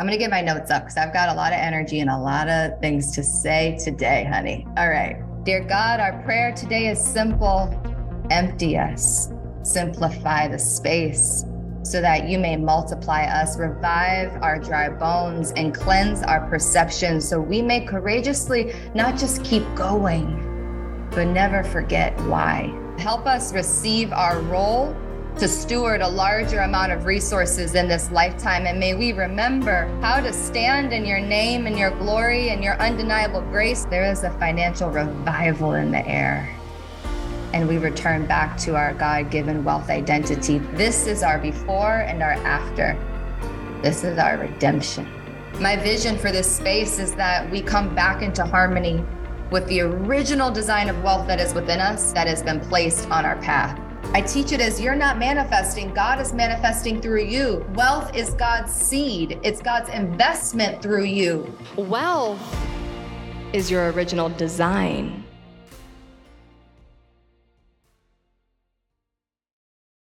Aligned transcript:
I'm 0.00 0.06
going 0.06 0.16
to 0.16 0.22
get 0.22 0.30
my 0.30 0.40
notes 0.40 0.70
up 0.70 0.84
because 0.84 0.96
I've 0.96 1.12
got 1.12 1.28
a 1.28 1.34
lot 1.34 1.52
of 1.52 1.58
energy 1.58 1.98
and 1.98 2.08
a 2.08 2.16
lot 2.16 2.48
of 2.48 2.80
things 2.80 3.10
to 3.16 3.24
say 3.24 3.76
today, 3.82 4.28
honey. 4.30 4.64
All 4.76 4.88
right. 4.88 5.16
Dear 5.44 5.64
God, 5.64 5.98
our 5.98 6.22
prayer 6.22 6.54
today 6.54 6.86
is 6.86 7.04
simple 7.04 7.74
empty 8.30 8.78
us, 8.78 9.32
simplify 9.64 10.46
the 10.46 10.58
space 10.58 11.44
so 11.82 12.00
that 12.00 12.28
you 12.28 12.38
may 12.38 12.56
multiply 12.56 13.24
us, 13.24 13.58
revive 13.58 14.40
our 14.40 14.60
dry 14.60 14.88
bones, 14.88 15.50
and 15.56 15.74
cleanse 15.74 16.22
our 16.22 16.48
perception 16.48 17.20
so 17.20 17.40
we 17.40 17.60
may 17.60 17.84
courageously 17.84 18.74
not 18.94 19.18
just 19.18 19.42
keep 19.42 19.64
going, 19.74 21.08
but 21.10 21.26
never 21.26 21.64
forget 21.64 22.16
why. 22.26 22.72
Help 22.98 23.26
us 23.26 23.52
receive 23.52 24.12
our 24.12 24.38
role 24.42 24.94
to 25.38 25.46
steward 25.46 26.00
a 26.00 26.08
larger 26.08 26.60
amount 26.60 26.90
of 26.90 27.06
resources 27.06 27.76
in 27.76 27.86
this 27.86 28.10
lifetime. 28.10 28.66
And 28.66 28.80
may 28.80 28.94
we 28.94 29.12
remember 29.12 29.86
how 30.02 30.20
to 30.20 30.32
stand 30.32 30.92
in 30.92 31.06
your 31.06 31.20
name 31.20 31.68
and 31.68 31.78
your 31.78 31.92
glory 31.92 32.50
and 32.50 32.62
your 32.62 32.74
undeniable 32.80 33.42
grace. 33.42 33.84
There 33.84 34.10
is 34.10 34.24
a 34.24 34.30
financial 34.38 34.90
revival 34.90 35.74
in 35.74 35.92
the 35.92 36.04
air. 36.08 36.52
And 37.52 37.68
we 37.68 37.78
return 37.78 38.26
back 38.26 38.58
to 38.58 38.74
our 38.74 38.94
God 38.94 39.30
given 39.30 39.62
wealth 39.62 39.90
identity. 39.90 40.58
This 40.58 41.06
is 41.06 41.22
our 41.22 41.38
before 41.38 42.00
and 42.00 42.20
our 42.20 42.32
after. 42.32 42.98
This 43.80 44.02
is 44.02 44.18
our 44.18 44.38
redemption. 44.38 45.06
My 45.60 45.76
vision 45.76 46.18
for 46.18 46.32
this 46.32 46.50
space 46.50 46.98
is 46.98 47.14
that 47.14 47.48
we 47.48 47.62
come 47.62 47.94
back 47.94 48.22
into 48.22 48.44
harmony 48.44 49.04
with 49.52 49.66
the 49.68 49.82
original 49.82 50.50
design 50.50 50.88
of 50.88 51.00
wealth 51.04 51.28
that 51.28 51.38
is 51.38 51.54
within 51.54 51.78
us 51.78 52.12
that 52.12 52.26
has 52.26 52.42
been 52.42 52.58
placed 52.58 53.08
on 53.08 53.24
our 53.24 53.36
path. 53.36 53.80
I 54.14 54.22
teach 54.22 54.52
it 54.52 54.60
as 54.60 54.80
you're 54.80 54.96
not 54.96 55.18
manifesting, 55.18 55.92
God 55.92 56.18
is 56.18 56.32
manifesting 56.32 57.02
through 57.02 57.24
you. 57.24 57.66
Wealth 57.74 58.16
is 58.16 58.30
God's 58.30 58.72
seed, 58.72 59.38
it's 59.42 59.60
God's 59.60 59.90
investment 59.90 60.82
through 60.82 61.04
you. 61.04 61.54
Wealth 61.76 62.40
is 63.52 63.70
your 63.70 63.92
original 63.92 64.30
design. 64.30 65.27